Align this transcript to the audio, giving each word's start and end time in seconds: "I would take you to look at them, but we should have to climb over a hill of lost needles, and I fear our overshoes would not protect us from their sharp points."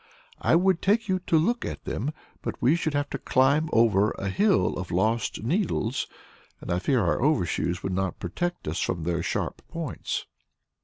"I 0.41 0.55
would 0.55 0.81
take 0.81 1.07
you 1.07 1.19
to 1.27 1.37
look 1.37 1.63
at 1.63 1.85
them, 1.85 2.11
but 2.41 2.59
we 2.59 2.75
should 2.75 2.95
have 2.95 3.07
to 3.11 3.19
climb 3.19 3.69
over 3.71 4.09
a 4.17 4.29
hill 4.29 4.75
of 4.79 4.89
lost 4.89 5.43
needles, 5.43 6.07
and 6.59 6.71
I 6.71 6.79
fear 6.79 7.03
our 7.05 7.21
overshoes 7.21 7.83
would 7.83 7.93
not 7.93 8.19
protect 8.19 8.67
us 8.67 8.79
from 8.79 9.03
their 9.03 9.21
sharp 9.21 9.61
points." 9.67 10.25